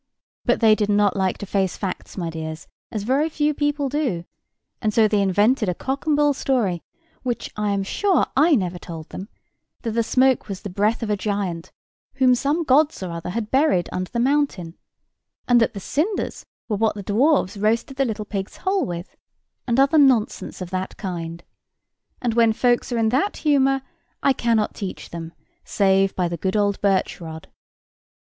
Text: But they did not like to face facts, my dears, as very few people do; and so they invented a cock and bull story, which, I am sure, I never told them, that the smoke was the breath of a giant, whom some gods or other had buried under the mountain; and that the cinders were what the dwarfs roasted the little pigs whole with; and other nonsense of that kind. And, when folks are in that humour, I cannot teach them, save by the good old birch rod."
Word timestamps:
But 0.45 0.61
they 0.61 0.73
did 0.73 0.89
not 0.89 1.15
like 1.15 1.37
to 1.37 1.45
face 1.45 1.77
facts, 1.77 2.17
my 2.17 2.31
dears, 2.31 2.65
as 2.89 3.03
very 3.03 3.29
few 3.29 3.53
people 3.53 3.87
do; 3.87 4.25
and 4.81 4.91
so 4.91 5.07
they 5.07 5.21
invented 5.21 5.69
a 5.69 5.75
cock 5.75 6.07
and 6.07 6.15
bull 6.15 6.33
story, 6.33 6.81
which, 7.21 7.51
I 7.55 7.69
am 7.69 7.83
sure, 7.83 8.25
I 8.35 8.55
never 8.55 8.79
told 8.79 9.09
them, 9.09 9.29
that 9.83 9.91
the 9.91 10.01
smoke 10.01 10.47
was 10.47 10.63
the 10.63 10.71
breath 10.71 11.03
of 11.03 11.11
a 11.11 11.15
giant, 11.15 11.71
whom 12.15 12.33
some 12.33 12.63
gods 12.63 13.03
or 13.03 13.11
other 13.11 13.29
had 13.29 13.51
buried 13.51 13.89
under 13.91 14.09
the 14.09 14.19
mountain; 14.19 14.75
and 15.47 15.61
that 15.61 15.75
the 15.75 15.79
cinders 15.79 16.47
were 16.67 16.77
what 16.77 16.95
the 16.95 17.03
dwarfs 17.03 17.55
roasted 17.55 17.97
the 17.97 18.05
little 18.05 18.25
pigs 18.25 18.57
whole 18.57 18.87
with; 18.87 19.15
and 19.67 19.79
other 19.79 19.99
nonsense 19.99 20.61
of 20.61 20.71
that 20.71 20.97
kind. 20.97 21.43
And, 22.23 22.33
when 22.33 22.53
folks 22.53 22.91
are 22.91 22.97
in 22.97 23.09
that 23.09 23.37
humour, 23.37 23.83
I 24.23 24.33
cannot 24.33 24.73
teach 24.73 25.11
them, 25.11 25.33
save 25.63 26.15
by 26.15 26.27
the 26.27 26.37
good 26.37 26.55
old 26.57 26.81
birch 26.81 27.21
rod." 27.21 27.49